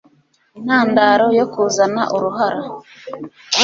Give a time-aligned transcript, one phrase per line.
[0.57, 2.63] intandaro yo kuzana uruhara.